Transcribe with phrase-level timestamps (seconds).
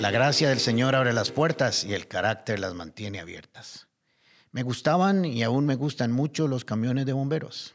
[0.00, 3.88] La gracia del Señor abre las puertas y el carácter las mantiene abiertas.
[4.52, 7.74] Me gustaban y aún me gustan mucho los camiones de bomberos.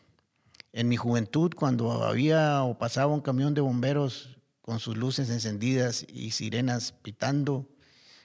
[0.71, 6.05] En mi juventud, cuando había o pasaba un camión de bomberos con sus luces encendidas
[6.07, 7.67] y sirenas pitando,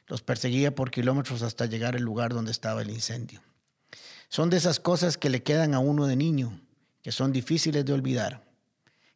[0.06, 3.42] los perseguía por kilómetros hasta llegar al lugar donde estaba el incendio.
[4.28, 6.60] Son de esas cosas que le quedan a uno de niño,
[7.02, 8.44] que son difíciles de olvidar.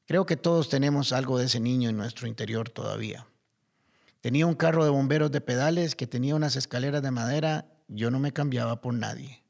[0.06, 3.26] Creo que todos tenemos algo de ese niño en nuestro interior todavía.
[4.20, 8.18] Tenía un carro de bomberos de pedales que tenía unas escaleras de madera, yo no
[8.18, 9.42] me cambiaba por nadie.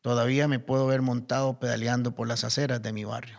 [0.00, 3.38] Todavía me puedo ver montado pedaleando por las aceras de mi barrio.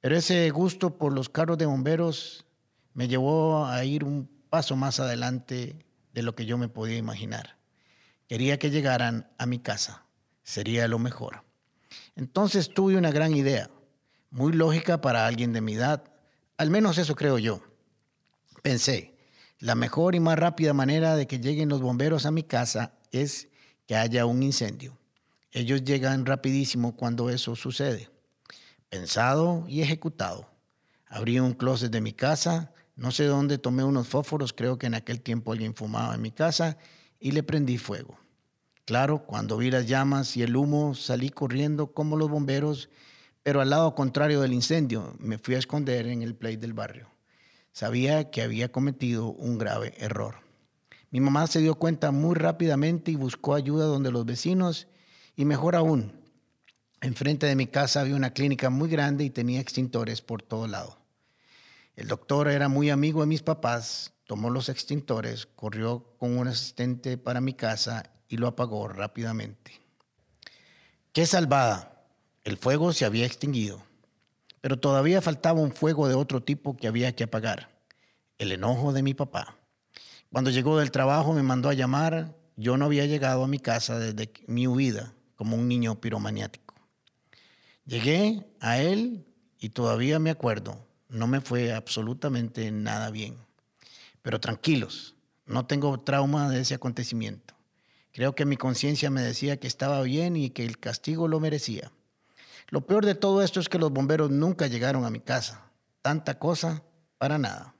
[0.00, 2.44] Pero ese gusto por los carros de bomberos
[2.92, 7.56] me llevó a ir un paso más adelante de lo que yo me podía imaginar.
[8.28, 10.04] Quería que llegaran a mi casa.
[10.42, 11.44] Sería lo mejor.
[12.16, 13.70] Entonces tuve una gran idea,
[14.30, 16.04] muy lógica para alguien de mi edad.
[16.58, 17.62] Al menos eso creo yo.
[18.62, 19.17] Pensé,
[19.60, 23.48] la mejor y más rápida manera de que lleguen los bomberos a mi casa es
[23.86, 24.96] que haya un incendio.
[25.50, 28.08] Ellos llegan rapidísimo cuando eso sucede.
[28.88, 30.48] Pensado y ejecutado.
[31.06, 34.94] Abrí un closet de mi casa, no sé dónde tomé unos fósforos, creo que en
[34.94, 36.76] aquel tiempo alguien fumaba en mi casa
[37.18, 38.18] y le prendí fuego.
[38.84, 42.90] Claro, cuando vi las llamas y el humo salí corriendo como los bomberos,
[43.42, 47.10] pero al lado contrario del incendio me fui a esconder en el play del barrio.
[47.78, 50.40] Sabía que había cometido un grave error.
[51.12, 54.88] Mi mamá se dio cuenta muy rápidamente y buscó ayuda donde los vecinos
[55.36, 56.20] y mejor aún,
[57.00, 60.98] enfrente de mi casa había una clínica muy grande y tenía extintores por todo lado.
[61.94, 67.16] El doctor era muy amigo de mis papás, tomó los extintores, corrió con un asistente
[67.16, 69.80] para mi casa y lo apagó rápidamente.
[71.12, 72.08] ¡Qué salvada!
[72.42, 73.87] El fuego se había extinguido
[74.60, 77.70] pero todavía faltaba un fuego de otro tipo que había que apagar,
[78.38, 79.56] el enojo de mi papá.
[80.30, 83.98] Cuando llegó del trabajo me mandó a llamar, yo no había llegado a mi casa
[83.98, 86.74] desde mi huida como un niño piromaniático.
[87.86, 89.24] Llegué a él
[89.58, 93.36] y todavía me acuerdo, no me fue absolutamente nada bien.
[94.22, 95.14] Pero tranquilos,
[95.46, 97.54] no tengo trauma de ese acontecimiento.
[98.12, 101.92] Creo que mi conciencia me decía que estaba bien y que el castigo lo merecía.
[102.70, 105.70] Lo peor de todo esto es que los bomberos nunca llegaron a mi casa.
[106.02, 106.82] Tanta cosa
[107.16, 107.74] para nada.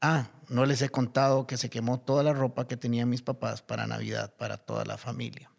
[0.00, 3.62] Ah, no les he contado que se quemó toda la ropa que tenían mis papás
[3.62, 5.50] para Navidad, para toda la familia.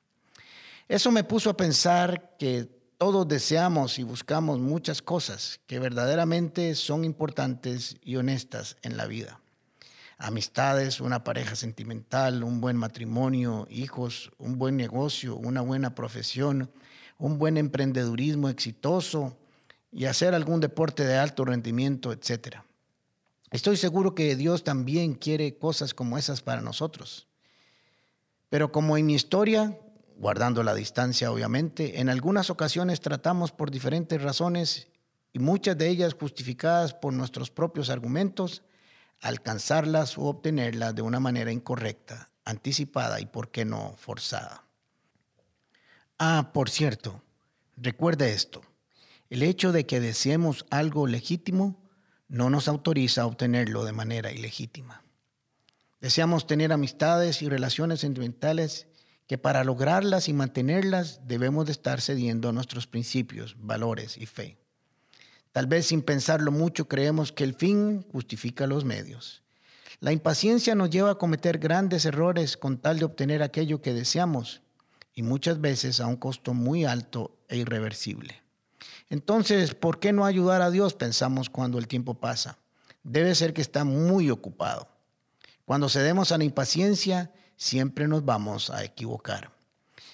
[0.87, 7.05] Eso me puso a pensar que todos deseamos y buscamos muchas cosas que verdaderamente son
[7.05, 9.39] importantes y honestas en la vida.
[10.17, 16.71] Amistades, una pareja sentimental, un buen matrimonio, hijos, un buen negocio, una buena profesión,
[17.23, 19.37] un buen emprendedurismo exitoso
[19.93, 22.57] y hacer algún deporte de alto rendimiento, etc.
[23.49, 27.29] Estoy seguro que Dios también quiere cosas como esas para nosotros.
[28.49, 29.79] Pero como en mi historia,
[30.17, 34.89] guardando la distancia obviamente, en algunas ocasiones tratamos por diferentes razones
[35.31, 38.63] y muchas de ellas justificadas por nuestros propios argumentos,
[39.21, 44.65] alcanzarlas o obtenerlas de una manera incorrecta, anticipada y, por qué no, forzada.
[46.25, 47.21] Ah, por cierto,
[47.75, 48.61] recuerda esto.
[49.29, 51.83] El hecho de que deseemos algo legítimo
[52.29, 55.03] no nos autoriza a obtenerlo de manera ilegítima.
[55.99, 58.87] Deseamos tener amistades y relaciones sentimentales
[59.27, 64.57] que para lograrlas y mantenerlas debemos de estar cediendo a nuestros principios, valores y fe.
[65.51, 69.43] Tal vez sin pensarlo mucho creemos que el fin justifica los medios.
[69.99, 74.62] La impaciencia nos lleva a cometer grandes errores con tal de obtener aquello que deseamos
[75.13, 78.41] y muchas veces a un costo muy alto e irreversible.
[79.09, 80.93] Entonces, ¿por qué no ayudar a Dios?
[80.93, 82.57] Pensamos cuando el tiempo pasa.
[83.03, 84.87] Debe ser que está muy ocupado.
[85.65, 89.51] Cuando cedemos a la impaciencia, siempre nos vamos a equivocar.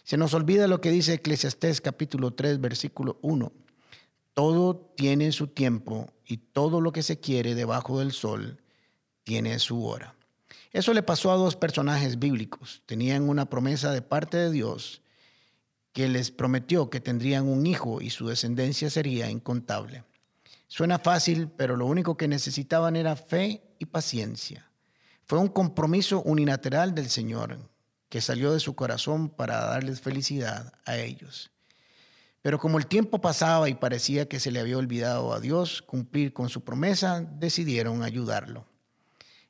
[0.04, 3.52] Se nos olvida lo que dice Eclesiastés capítulo 3, versículo 1.
[4.34, 8.62] Todo tiene su tiempo y todo lo que se quiere debajo del sol
[9.24, 10.16] tiene su hora.
[10.72, 12.84] Eso le pasó a dos personajes bíblicos.
[12.86, 15.02] Tenían una promesa de parte de Dios
[15.94, 20.04] que les prometió que tendrían un hijo y su descendencia sería incontable.
[20.68, 24.70] Suena fácil, pero lo único que necesitaban era fe y paciencia.
[25.26, 27.58] Fue un compromiso unilateral del Señor
[28.08, 31.52] que salió de su corazón para darles felicidad a ellos.
[32.42, 36.34] Pero como el tiempo pasaba y parecía que se le había olvidado a Dios cumplir
[36.34, 38.69] con su promesa, decidieron ayudarlo.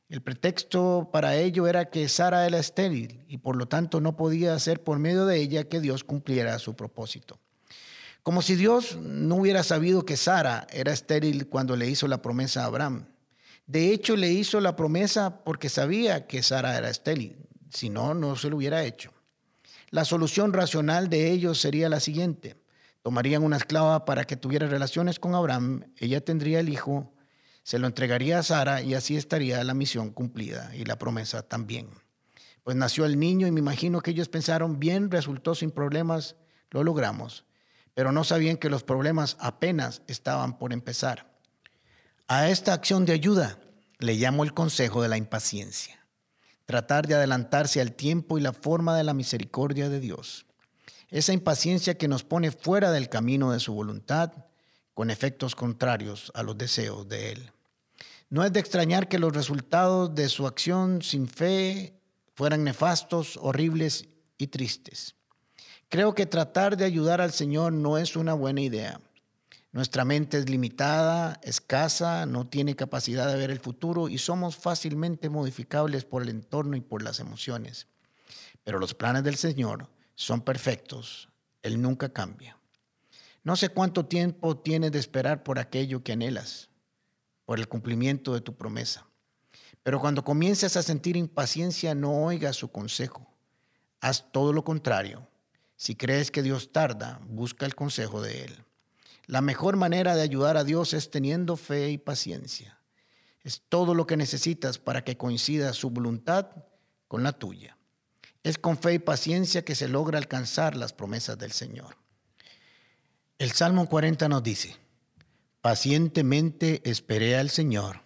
[0.09, 4.55] El pretexto para ello era que Sara era estéril y por lo tanto no podía
[4.55, 7.39] hacer por medio de ella que Dios cumpliera su propósito.
[8.23, 12.63] Como si Dios no hubiera sabido que Sara era estéril cuando le hizo la promesa
[12.63, 13.05] a Abraham.
[13.67, 18.35] De hecho, le hizo la promesa porque sabía que Sara era estéril, si no, no
[18.35, 19.13] se lo hubiera hecho.
[19.91, 22.55] La solución racional de ellos sería la siguiente.
[23.03, 27.13] Tomarían una esclava para que tuviera relaciones con Abraham, ella tendría el hijo,
[27.69, 31.87] se lo entregaría a Sara y así estaría la misión cumplida y la promesa también.
[32.63, 36.35] Pues nació el niño y me imagino que ellos pensaron, bien, resultó sin problemas,
[36.71, 37.45] lo logramos,
[37.93, 41.31] pero no sabían que los problemas apenas estaban por empezar.
[42.27, 43.59] A esta acción de ayuda
[43.99, 46.07] le llamo el consejo de la impaciencia,
[46.65, 50.47] tratar de adelantarse al tiempo y la forma de la misericordia de Dios.
[51.09, 54.31] Esa impaciencia que nos pone fuera del camino de su voluntad,
[54.95, 57.51] con efectos contrarios a los deseos de Él.
[58.29, 61.99] No es de extrañar que los resultados de su acción sin fe
[62.35, 65.15] fueran nefastos, horribles y tristes.
[65.89, 69.01] Creo que tratar de ayudar al Señor no es una buena idea.
[69.71, 75.29] Nuestra mente es limitada, escasa, no tiene capacidad de ver el futuro y somos fácilmente
[75.29, 77.87] modificables por el entorno y por las emociones.
[78.63, 81.29] Pero los planes del Señor son perfectos.
[81.63, 82.59] Él nunca cambia.
[83.43, 86.68] No sé cuánto tiempo tienes de esperar por aquello que anhelas,
[87.49, 89.07] por el cumplimiento de tu promesa.
[89.81, 93.27] Pero cuando comiences a sentir impaciencia, no oigas su consejo.
[94.01, 95.27] Haz todo lo contrario.
[95.75, 98.65] Si crees que Dios tarda, busca el consejo de Él.
[99.25, 102.77] La mejor manera de ayudar a Dios es teniendo fe y paciencia.
[103.43, 106.51] Es todo lo que necesitas para que coincida su voluntad
[107.07, 107.79] con la tuya.
[108.43, 111.97] Es con fe y paciencia que se logra alcanzar las promesas del Señor.
[113.39, 114.77] El Salmo 40 nos dice,
[115.61, 118.01] pacientemente esperé al Señor,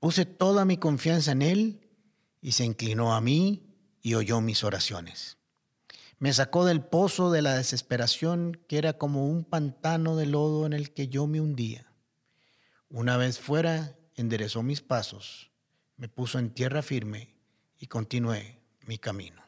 [0.00, 1.88] puse toda mi confianza en Él
[2.40, 3.62] y se inclinó a mí
[4.02, 5.38] y oyó mis oraciones.
[6.18, 10.72] Me sacó del pozo de la desesperación que era como un pantano de lodo en
[10.72, 11.92] el que yo me hundía.
[12.90, 15.50] Una vez fuera, enderezó mis pasos,
[15.96, 17.34] me puso en tierra firme
[17.78, 19.47] y continué mi camino.